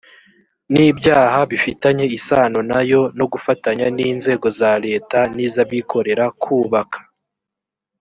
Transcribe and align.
n 0.73 0.75
ibyaha 0.89 1.39
bifitanye 1.51 2.05
isano 2.17 2.59
na 2.71 2.81
yo 2.91 3.01
no 3.17 3.25
gufatanya 3.31 3.85
n 3.95 3.97
inzego 4.09 4.47
za 4.59 4.73
leta 4.85 5.17
n 5.33 5.35
iz 5.45 5.55
abikorera 5.63 6.25
kubaka 6.43 6.99